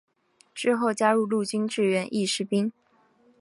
[0.55, 2.73] 之后加入陆军志愿役士兵。